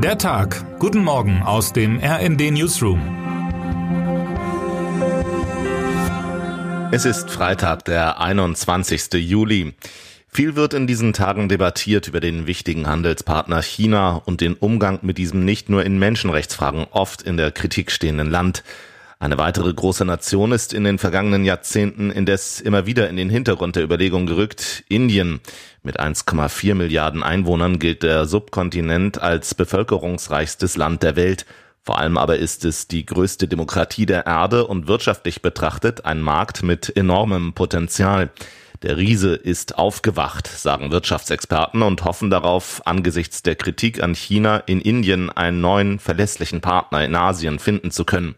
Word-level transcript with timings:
Der 0.00 0.16
Tag. 0.16 0.78
Guten 0.78 1.02
Morgen 1.02 1.42
aus 1.42 1.72
dem 1.72 1.98
RND 1.98 2.52
Newsroom. 2.52 3.00
Es 6.92 7.04
ist 7.04 7.28
Freitag, 7.30 7.84
der 7.84 8.20
21. 8.20 9.14
Juli. 9.14 9.74
Viel 10.28 10.54
wird 10.54 10.74
in 10.74 10.86
diesen 10.86 11.14
Tagen 11.14 11.48
debattiert 11.48 12.06
über 12.06 12.20
den 12.20 12.46
wichtigen 12.46 12.86
Handelspartner 12.86 13.60
China 13.60 14.22
und 14.24 14.40
den 14.40 14.54
Umgang 14.54 15.00
mit 15.02 15.18
diesem 15.18 15.44
nicht 15.44 15.68
nur 15.68 15.84
in 15.84 15.98
Menschenrechtsfragen 15.98 16.86
oft 16.92 17.22
in 17.22 17.36
der 17.36 17.50
Kritik 17.50 17.90
stehenden 17.90 18.30
Land. 18.30 18.62
Eine 19.20 19.36
weitere 19.36 19.74
große 19.74 20.04
Nation 20.04 20.52
ist 20.52 20.72
in 20.72 20.84
den 20.84 20.98
vergangenen 20.98 21.44
Jahrzehnten 21.44 22.12
indes 22.12 22.60
immer 22.60 22.86
wieder 22.86 23.08
in 23.08 23.16
den 23.16 23.30
Hintergrund 23.30 23.74
der 23.74 23.82
Überlegung 23.82 24.26
gerückt, 24.26 24.84
Indien. 24.88 25.40
Mit 25.82 25.98
1,4 25.98 26.76
Milliarden 26.76 27.24
Einwohnern 27.24 27.80
gilt 27.80 28.04
der 28.04 28.26
Subkontinent 28.26 29.20
als 29.20 29.56
bevölkerungsreichstes 29.56 30.76
Land 30.76 31.02
der 31.02 31.16
Welt. 31.16 31.46
Vor 31.82 31.98
allem 31.98 32.16
aber 32.16 32.36
ist 32.36 32.64
es 32.64 32.86
die 32.86 33.04
größte 33.04 33.48
Demokratie 33.48 34.06
der 34.06 34.26
Erde 34.26 34.68
und 34.68 34.86
wirtschaftlich 34.86 35.42
betrachtet 35.42 36.04
ein 36.04 36.20
Markt 36.20 36.62
mit 36.62 36.96
enormem 36.96 37.54
Potenzial. 37.54 38.30
Der 38.82 38.98
Riese 38.98 39.34
ist 39.34 39.78
aufgewacht, 39.78 40.46
sagen 40.46 40.92
Wirtschaftsexperten 40.92 41.82
und 41.82 42.04
hoffen 42.04 42.30
darauf, 42.30 42.82
angesichts 42.84 43.42
der 43.42 43.56
Kritik 43.56 44.00
an 44.00 44.14
China 44.14 44.58
in 44.58 44.80
Indien 44.80 45.28
einen 45.30 45.60
neuen, 45.60 45.98
verlässlichen 45.98 46.60
Partner 46.60 47.04
in 47.04 47.16
Asien 47.16 47.58
finden 47.58 47.90
zu 47.90 48.04
können. 48.04 48.36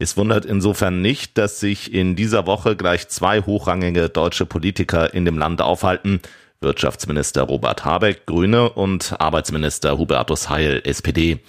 Es 0.00 0.16
wundert 0.16 0.44
insofern 0.44 1.02
nicht, 1.02 1.36
dass 1.38 1.58
sich 1.58 1.92
in 1.92 2.14
dieser 2.14 2.46
Woche 2.46 2.76
gleich 2.76 3.08
zwei 3.08 3.40
hochrangige 3.40 4.08
deutsche 4.08 4.46
Politiker 4.46 5.12
in 5.12 5.24
dem 5.24 5.38
Land 5.38 5.60
aufhalten. 5.60 6.20
Wirtschaftsminister 6.60 7.42
Robert 7.42 7.84
Habeck, 7.84 8.24
Grüne 8.24 8.70
und 8.70 9.20
Arbeitsminister 9.20 9.98
Hubertus 9.98 10.48
Heil, 10.48 10.82
SPD. 10.84 11.40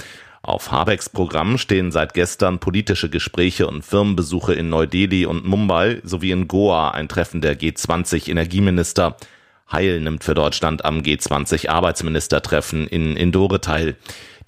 Auf 0.41 0.71
Habecks 0.71 1.09
Programm 1.09 1.59
stehen 1.59 1.91
seit 1.91 2.15
gestern 2.15 2.59
politische 2.59 3.09
Gespräche 3.09 3.67
und 3.67 3.83
Firmenbesuche 3.83 4.53
in 4.53 4.69
Neu-Delhi 4.69 5.27
und 5.27 5.45
Mumbai 5.45 6.01
sowie 6.03 6.31
in 6.31 6.47
Goa 6.47 6.89
ein 6.89 7.07
Treffen 7.07 7.41
der 7.41 7.59
G20 7.59 8.29
Energieminister. 8.29 9.15
Heil 9.71 10.01
nimmt 10.01 10.23
für 10.23 10.33
Deutschland 10.33 10.83
am 10.83 11.01
G20 11.01 11.69
Arbeitsministertreffen 11.69 12.87
in 12.87 13.15
Indore 13.15 13.61
teil. 13.61 13.95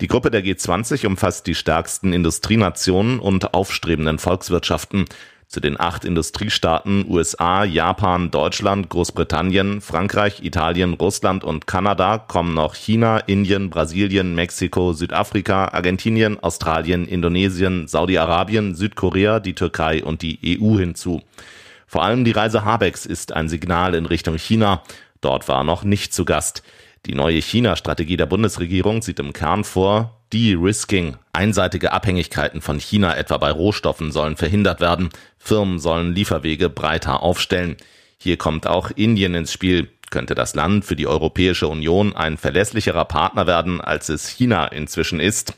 Die 0.02 0.08
Gruppe 0.08 0.32
der 0.32 0.44
G20 0.44 1.06
umfasst 1.06 1.46
die 1.46 1.54
stärksten 1.54 2.12
Industrienationen 2.12 3.20
und 3.20 3.54
aufstrebenden 3.54 4.18
Volkswirtschaften. 4.18 5.06
Zu 5.48 5.60
den 5.60 5.78
acht 5.80 6.06
Industriestaaten 6.06 7.06
USA, 7.10 7.66
Japan, 7.66 8.32
Deutschland, 8.32 8.88
Großbritannien, 8.90 9.82
Frankreich, 9.82 10.44
Italien, 10.44 10.94
Russland 10.94 11.44
und 11.44 11.68
Kanada 11.68 12.18
kommen 12.18 12.54
noch 12.54 12.74
China, 12.74 13.18
Indien, 13.18 13.70
Brasilien, 13.70 14.34
Mexiko, 14.34 14.94
Südafrika, 14.94 15.66
Argentinien, 15.66 16.40
Australien, 16.42 17.06
Indonesien, 17.06 17.88
Saudi-Arabien, 17.88 18.76
Südkorea, 18.76 19.42
die 19.42 19.54
Türkei 19.54 20.04
und 20.04 20.22
die 20.22 20.58
EU 20.62 20.80
hinzu. 20.80 21.22
Vor 21.86 22.06
allem 22.06 22.24
die 22.24 22.32
Reise 22.32 22.64
Habecks 22.64 23.06
ist 23.06 23.34
ein 23.34 23.50
Signal 23.50 23.94
in 23.94 24.06
Richtung 24.06 24.38
China. 24.38 24.82
Dort 25.22 25.48
war 25.48 25.64
noch 25.64 25.84
nicht 25.84 26.14
zu 26.14 26.26
Gast. 26.26 26.64
Die 27.06 27.16
neue 27.16 27.42
China-Strategie 27.42 28.18
der 28.18 28.26
Bundesregierung 28.26 29.02
sieht 29.02 29.20
im 29.20 29.34
Kern 29.34 29.64
vor, 29.64 30.22
De-Risking. 30.34 31.18
Einseitige 31.34 31.92
Abhängigkeiten 31.92 32.62
von 32.62 32.80
China 32.80 33.16
etwa 33.16 33.38
bei 33.38 33.52
Rohstoffen 33.52 34.12
sollen 34.12 34.38
verhindert 34.38 34.82
werden. 34.82 35.10
Firmen 35.38 35.80
sollen 35.80 36.14
Lieferwege 36.14 36.70
breiter 36.70 37.22
aufstellen. 37.24 37.78
Hier 38.18 38.38
kommt 38.38 38.68
auch 38.68 38.92
Indien 38.92 39.34
ins 39.34 39.52
Spiel. 39.52 39.90
Könnte 40.12 40.36
das 40.36 40.56
Land 40.56 40.86
für 40.86 40.96
die 40.96 41.08
Europäische 41.08 41.68
Union 41.68 42.16
ein 42.16 42.38
verlässlicherer 42.38 43.06
Partner 43.06 43.48
werden, 43.48 43.82
als 43.82 44.10
es 44.10 44.28
China 44.28 44.68
inzwischen 44.68 45.20
ist? 45.20 45.56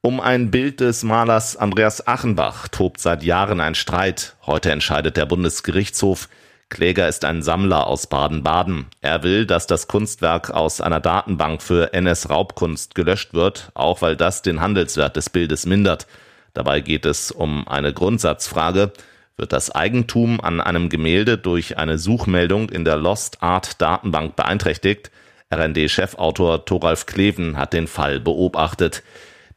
Um 0.00 0.20
ein 0.20 0.50
Bild 0.50 0.80
des 0.80 1.02
Malers 1.02 1.56
Andreas 1.56 2.06
Achenbach 2.06 2.68
tobt 2.68 3.00
seit 3.00 3.24
Jahren 3.24 3.60
ein 3.60 3.74
Streit. 3.74 4.36
Heute 4.46 4.70
entscheidet 4.70 5.16
der 5.16 5.26
Bundesgerichtshof. 5.26 6.28
Kläger 6.68 7.08
ist 7.08 7.24
ein 7.24 7.42
Sammler 7.42 7.86
aus 7.86 8.08
Baden-Baden. 8.08 8.86
Er 9.00 9.22
will, 9.22 9.46
dass 9.46 9.68
das 9.68 9.86
Kunstwerk 9.86 10.50
aus 10.50 10.80
einer 10.80 11.00
Datenbank 11.00 11.62
für 11.62 11.92
NS-Raubkunst 11.92 12.94
gelöscht 12.96 13.34
wird, 13.34 13.70
auch 13.74 14.02
weil 14.02 14.16
das 14.16 14.42
den 14.42 14.60
Handelswert 14.60 15.16
des 15.16 15.30
Bildes 15.30 15.64
mindert. 15.64 16.06
Dabei 16.54 16.80
geht 16.80 17.06
es 17.06 17.30
um 17.30 17.68
eine 17.68 17.92
Grundsatzfrage. 17.92 18.92
Wird 19.36 19.52
das 19.52 19.70
Eigentum 19.70 20.40
an 20.40 20.60
einem 20.60 20.88
Gemälde 20.88 21.38
durch 21.38 21.78
eine 21.78 21.98
Suchmeldung 21.98 22.70
in 22.70 22.84
der 22.84 22.96
Lost 22.96 23.42
Art 23.42 23.80
Datenbank 23.80 24.34
beeinträchtigt? 24.34 25.12
RND-Chefautor 25.54 26.64
Thoralf 26.64 27.06
Kleven 27.06 27.56
hat 27.56 27.74
den 27.74 27.86
Fall 27.86 28.18
beobachtet. 28.18 29.04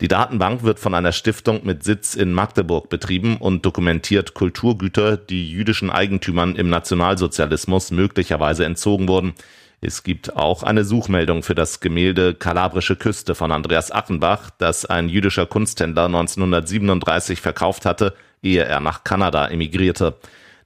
Die 0.01 0.07
Datenbank 0.07 0.63
wird 0.63 0.79
von 0.79 0.93
einer 0.95 1.11
Stiftung 1.11 1.65
mit 1.65 1.83
Sitz 1.83 2.15
in 2.15 2.31
Magdeburg 2.31 2.87
betrieben 2.87 3.35
und 3.35 3.65
dokumentiert 3.65 4.33
Kulturgüter, 4.33 5.17
die 5.17 5.51
jüdischen 5.51 5.89
Eigentümern 5.89 6.55
im 6.55 6.69
Nationalsozialismus 6.69 7.91
möglicherweise 7.91 8.63
entzogen 8.63 9.09
wurden. 9.09 9.33
Es 9.81 10.03
gibt 10.03 10.37
auch 10.37 10.63
eine 10.63 10.85
Suchmeldung 10.85 11.43
für 11.43 11.53
das 11.53 11.81
Gemälde 11.81 12.33
Kalabrische 12.33 12.95
Küste 12.95 13.35
von 13.35 13.51
Andreas 13.51 13.91
Achenbach, 13.91 14.51
das 14.57 14.85
ein 14.85 15.09
jüdischer 15.09 15.45
Kunsthändler 15.45 16.05
1937 16.05 17.41
verkauft 17.41 17.85
hatte, 17.85 18.13
ehe 18.41 18.63
er 18.63 18.79
nach 18.79 19.03
Kanada 19.03 19.49
emigrierte. 19.49 20.15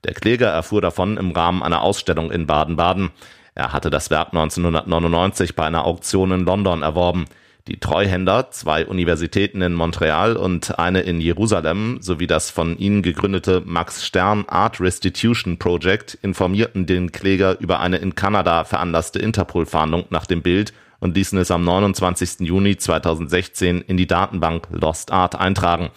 Der 0.03 0.13
Kläger 0.13 0.49
erfuhr 0.49 0.81
davon 0.81 1.17
im 1.17 1.31
Rahmen 1.31 1.63
einer 1.63 1.81
Ausstellung 1.81 2.31
in 2.31 2.45
Baden-Baden. 2.45 3.09
Er 3.55 3.73
hatte 3.73 3.89
das 3.89 4.11
Werk 4.11 4.27
1999 4.27 5.55
bei 5.55 5.65
einer 5.65 5.85
Auktion 5.85 6.31
in 6.31 6.45
London 6.45 6.83
erworben. 6.83 7.25
Die 7.69 7.79
Treuhänder, 7.79 8.51
zwei 8.51 8.85
Universitäten 8.85 9.61
in 9.61 9.73
Montreal 9.73 10.35
und 10.35 10.77
eine 10.79 10.99
in 10.99 11.21
Jerusalem 11.21 11.99
sowie 12.01 12.27
das 12.27 12.51
von 12.51 12.77
ihnen 12.77 13.01
gegründete 13.01 13.61
Max 13.63 14.05
Stern 14.05 14.43
Art 14.49 14.81
Restitution 14.81 15.57
Project 15.57 16.15
informierten 16.21 16.85
den 16.85 17.13
Kläger 17.13 17.57
über 17.61 17.79
eine 17.79 17.99
in 17.99 18.15
Kanada 18.15 18.65
veranlasste 18.65 19.19
Interpol-Fahndung 19.19 20.07
nach 20.09 20.25
dem 20.25 20.41
Bild 20.41 20.73
und 20.99 21.15
ließen 21.15 21.39
es 21.39 21.51
am 21.51 21.63
29. 21.63 22.41
Juni 22.41 22.75
2016 22.75 23.79
in 23.79 23.95
die 23.95 24.07
Datenbank 24.07 24.67
Lost 24.69 25.11
Art 25.13 25.35
eintragen. 25.39 25.89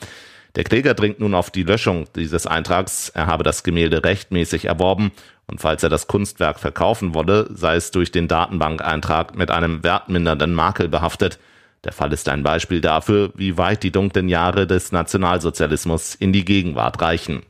Der 0.54 0.62
Kläger 0.62 0.94
dringt 0.94 1.18
nun 1.18 1.34
auf 1.34 1.50
die 1.50 1.64
Löschung 1.64 2.06
dieses 2.14 2.46
Eintrags. 2.46 3.08
Er 3.08 3.26
habe 3.26 3.42
das 3.42 3.64
Gemälde 3.64 4.04
rechtmäßig 4.04 4.66
erworben 4.66 5.10
und 5.48 5.60
falls 5.60 5.82
er 5.82 5.88
das 5.88 6.06
Kunstwerk 6.06 6.60
verkaufen 6.60 7.12
wolle, 7.12 7.48
sei 7.52 7.74
es 7.74 7.90
durch 7.90 8.12
den 8.12 8.28
Datenbankeintrag 8.28 9.36
mit 9.36 9.50
einem 9.50 9.82
wertmindernden 9.82 10.54
Makel 10.54 10.88
behaftet. 10.88 11.40
Der 11.86 11.92
Fall 11.92 12.12
ist 12.12 12.28
ein 12.28 12.42
Beispiel 12.42 12.80
dafür, 12.80 13.30
wie 13.36 13.56
weit 13.58 13.84
die 13.84 13.92
dunklen 13.92 14.28
Jahre 14.28 14.66
des 14.66 14.90
Nationalsozialismus 14.90 16.16
in 16.16 16.32
die 16.32 16.44
Gegenwart 16.44 17.00
reichen. 17.00 17.44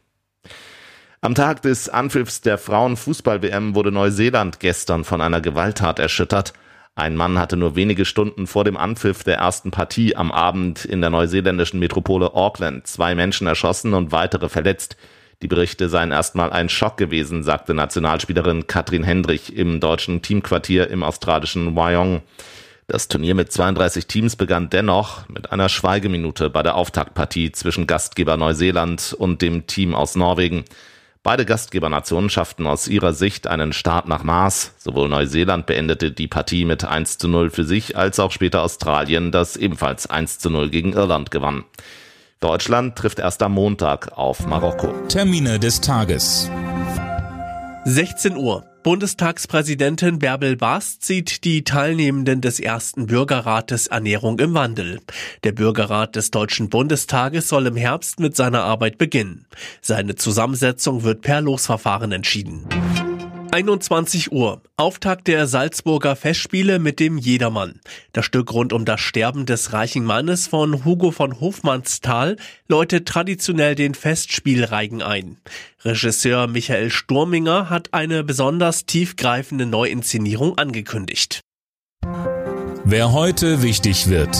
Am 1.22 1.34
Tag 1.34 1.62
des 1.62 1.88
Anpfiffs 1.88 2.42
der 2.42 2.58
Frauenfußball-WM 2.58 3.74
wurde 3.74 3.90
Neuseeland 3.90 4.60
gestern 4.60 5.04
von 5.04 5.22
einer 5.22 5.40
Gewalttat 5.40 5.98
erschüttert. 5.98 6.52
Ein 6.94 7.16
Mann 7.16 7.38
hatte 7.38 7.56
nur 7.56 7.76
wenige 7.76 8.04
Stunden 8.04 8.46
vor 8.46 8.64
dem 8.64 8.76
Anpfiff 8.76 9.24
der 9.24 9.38
ersten 9.38 9.70
Partie 9.70 10.14
am 10.14 10.30
Abend 10.30 10.84
in 10.84 11.00
der 11.00 11.08
neuseeländischen 11.08 11.80
Metropole 11.80 12.34
Auckland 12.34 12.86
zwei 12.86 13.14
Menschen 13.14 13.46
erschossen 13.46 13.94
und 13.94 14.12
weitere 14.12 14.50
verletzt. 14.50 14.98
Die 15.40 15.48
Berichte 15.48 15.88
seien 15.88 16.12
erstmal 16.12 16.52
ein 16.52 16.68
Schock 16.68 16.98
gewesen, 16.98 17.42
sagte 17.42 17.72
Nationalspielerin 17.72 18.66
Katrin 18.66 19.02
Hendrich 19.02 19.56
im 19.56 19.80
deutschen 19.80 20.20
Teamquartier 20.20 20.90
im 20.90 21.02
australischen 21.02 21.74
Wyong. 21.74 22.20
Das 22.88 23.08
Turnier 23.08 23.34
mit 23.34 23.50
32 23.50 24.06
Teams 24.06 24.36
begann 24.36 24.70
dennoch 24.70 25.28
mit 25.28 25.50
einer 25.50 25.68
Schweigeminute 25.68 26.50
bei 26.50 26.62
der 26.62 26.76
Auftaktpartie 26.76 27.50
zwischen 27.50 27.88
Gastgeber 27.88 28.36
Neuseeland 28.36 29.12
und 29.12 29.42
dem 29.42 29.66
Team 29.66 29.92
aus 29.92 30.14
Norwegen. 30.14 30.64
Beide 31.24 31.44
Gastgebernationen 31.44 32.30
schafften 32.30 32.68
aus 32.68 32.86
ihrer 32.86 33.12
Sicht 33.12 33.48
einen 33.48 33.72
Start 33.72 34.06
nach 34.06 34.22
Maß. 34.22 34.74
Sowohl 34.78 35.08
Neuseeland 35.08 35.66
beendete 35.66 36.12
die 36.12 36.28
Partie 36.28 36.64
mit 36.64 36.84
1 36.84 37.18
zu 37.18 37.26
0 37.26 37.50
für 37.50 37.64
sich, 37.64 37.96
als 37.96 38.20
auch 38.20 38.30
später 38.30 38.62
Australien, 38.62 39.32
das 39.32 39.56
ebenfalls 39.56 40.08
1 40.08 40.38
zu 40.38 40.48
0 40.48 40.70
gegen 40.70 40.92
Irland 40.92 41.32
gewann. 41.32 41.64
Deutschland 42.38 42.94
trifft 42.94 43.18
erst 43.18 43.42
am 43.42 43.54
Montag 43.54 44.16
auf 44.16 44.46
Marokko. 44.46 44.94
Termine 45.08 45.58
des 45.58 45.80
Tages. 45.80 46.48
16 47.84 48.36
Uhr. 48.36 48.64
Bundestagspräsidentin 48.86 50.20
Bärbel 50.20 50.54
Baas 50.54 51.00
zieht 51.00 51.42
die 51.42 51.64
Teilnehmenden 51.64 52.40
des 52.40 52.60
ersten 52.60 53.08
Bürgerrates 53.08 53.88
Ernährung 53.88 54.38
im 54.38 54.54
Wandel. 54.54 55.00
Der 55.42 55.50
Bürgerrat 55.50 56.14
des 56.14 56.30
Deutschen 56.30 56.68
Bundestages 56.68 57.48
soll 57.48 57.66
im 57.66 57.74
Herbst 57.74 58.20
mit 58.20 58.36
seiner 58.36 58.62
Arbeit 58.62 58.96
beginnen. 58.96 59.46
Seine 59.80 60.14
Zusammensetzung 60.14 61.02
wird 61.02 61.22
per 61.22 61.40
Losverfahren 61.40 62.12
entschieden. 62.12 62.68
21 63.50 64.32
Uhr. 64.32 64.62
Auftakt 64.76 65.26
der 65.28 65.46
Salzburger 65.46 66.16
Festspiele 66.16 66.78
mit 66.78 67.00
dem 67.00 67.18
Jedermann. 67.18 67.80
Das 68.12 68.24
Stück 68.24 68.52
rund 68.52 68.72
um 68.72 68.84
das 68.84 69.00
Sterben 69.00 69.46
des 69.46 69.72
reichen 69.72 70.04
Mannes 70.04 70.46
von 70.46 70.84
Hugo 70.84 71.10
von 71.10 71.40
Hofmannsthal 71.40 72.36
läutet 72.68 73.06
traditionell 73.08 73.74
den 73.74 73.94
Festspielreigen 73.94 75.02
ein. 75.02 75.38
Regisseur 75.84 76.46
Michael 76.48 76.90
Sturminger 76.90 77.70
hat 77.70 77.94
eine 77.94 78.24
besonders 78.24 78.86
tiefgreifende 78.86 79.66
Neuinszenierung 79.66 80.58
angekündigt. 80.58 81.40
Wer 82.84 83.12
heute 83.12 83.62
wichtig 83.62 84.08
wird. 84.08 84.36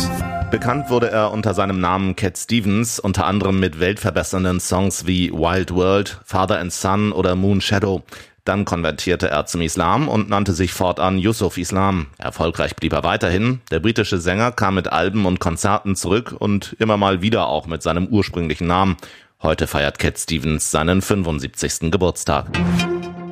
Bekannt 0.51 0.91
wurde 0.91 1.11
er 1.11 1.33
unter 1.33 1.55
seinem 1.55 1.81
Namen 1.81 2.15
Cat 2.15 2.39
Stevens, 2.39 3.01
unter 3.01 3.27
anderem 3.27 3.59
mit 3.59 3.81
weltverbessernden 3.81 4.61
Songs 4.61 5.07
wie 5.07 5.33
Wild 5.33 5.75
World, 5.75 6.21
Father 6.25 6.61
and 6.61 6.73
Son 6.73 7.11
oder 7.11 7.35
Moon 7.35 7.61
Shadow. 7.61 8.05
Dann 8.47 8.65
konvertierte 8.65 9.29
er 9.29 9.45
zum 9.47 9.61
Islam 9.61 10.09
und 10.09 10.31
nannte 10.31 10.53
sich 10.53 10.73
fortan 10.73 11.19
Yusuf 11.19 11.59
Islam. 11.59 12.07
Erfolgreich 12.17 12.77
blieb 12.77 12.93
er 12.93 13.03
weiterhin. 13.03 13.61
Der 13.73 13.81
britische 13.81 14.19
Sänger 14.19 14.53
kam 14.53 14.77
mit 14.77 14.87
Alben 14.87 15.27
und 15.27 15.41
Konzerten 15.41 15.97
zurück 15.97 16.35
und 16.39 16.77
immer 16.79 16.97
mal 16.97 17.23
wieder 17.23 17.49
auch 17.49 17.67
mit 17.67 17.83
seinem 17.83 18.07
ursprünglichen 18.07 18.69
Namen. 18.69 18.97
Heute 19.43 19.67
feiert 19.67 19.99
Cat 19.99 20.19
Stevens 20.19 20.71
seinen 20.71 21.03
75. 21.03 21.91
Geburtstag. 21.91 22.47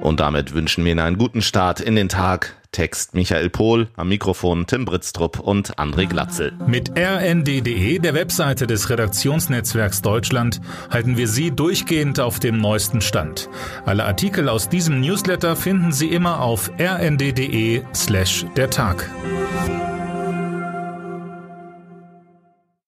Und 0.04 0.20
damit 0.20 0.52
wünschen 0.52 0.84
wir 0.84 0.92
Ihnen 0.92 1.00
einen 1.00 1.16
guten 1.16 1.40
Start 1.40 1.80
in 1.80 1.96
den 1.96 2.10
Tag. 2.10 2.54
Text 2.72 3.14
Michael 3.14 3.48
Pohl, 3.48 3.88
am 3.96 4.08
Mikrofon 4.08 4.66
Tim 4.66 4.84
Britztrup 4.84 5.40
und 5.40 5.78
André 5.78 6.06
Glatzel. 6.06 6.52
Mit 6.66 6.90
rnd.de, 6.98 7.98
der 8.00 8.12
Webseite 8.12 8.66
des 8.66 8.90
Redaktionsnetzwerks 8.90 10.02
Deutschland, 10.02 10.60
halten 10.90 11.16
wir 11.16 11.26
Sie 11.26 11.52
durchgehend 11.52 12.20
auf 12.20 12.38
dem 12.38 12.58
neuesten 12.58 13.00
Stand. 13.00 13.48
Alle 13.86 14.04
Artikel 14.04 14.50
aus 14.50 14.68
diesem 14.68 15.00
Newsletter 15.00 15.56
finden 15.56 15.90
Sie 15.90 16.08
immer 16.08 16.40
auf 16.40 16.70
rnd.de 16.78 17.82
slash 17.94 18.44
der 18.56 18.68
Tag. 18.68 19.08